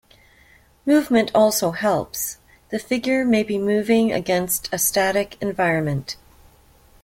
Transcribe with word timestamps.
Movement 0.83 1.29
also 1.35 1.69
helps; 1.73 2.39
the 2.71 2.79
figure 2.79 3.23
may 3.23 3.43
be 3.43 3.59
moving 3.59 4.11
against 4.11 4.67
a 4.73 4.79
static 4.79 5.37
environment. 5.41 6.15